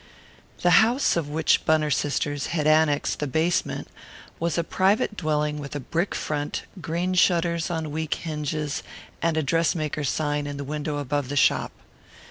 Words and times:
The 0.63 0.79
house 0.83 1.15
of 1.15 1.29
which 1.29 1.63
Bunner 1.63 1.91
Sisters 1.91 2.47
had 2.47 2.65
annexed 2.65 3.19
the 3.19 3.27
basement 3.27 3.87
was 4.39 4.57
a 4.57 4.63
private 4.63 5.15
dwelling 5.15 5.59
with 5.59 5.75
a 5.75 5.79
brick 5.79 6.15
front, 6.15 6.63
green 6.81 7.13
shutters 7.13 7.69
on 7.69 7.91
weak 7.91 8.15
hinges, 8.15 8.81
and 9.21 9.37
a 9.37 9.43
dress 9.43 9.75
maker's 9.75 10.09
sign 10.09 10.47
in 10.47 10.57
the 10.57 10.63
window 10.63 10.97
above 10.97 11.29
the 11.29 11.35
shop. 11.37 11.71